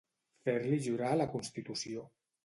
Fer-li 0.45 0.79
jurar 0.85 1.11
la 1.19 1.27
Constitució. 1.33 2.07